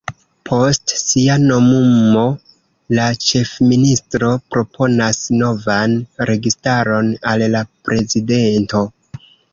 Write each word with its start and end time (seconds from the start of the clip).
Post 0.49 0.93
sia 0.99 1.33
nomumo, 1.41 2.23
la 2.99 3.05
ĉefministro 3.25 4.31
proponas 4.55 5.21
novan 5.43 5.95
registaron 6.33 7.13
al 7.35 7.47
la 7.59 7.63
Prezidento. 7.69 8.83